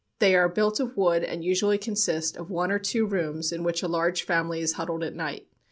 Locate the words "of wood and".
0.79-1.43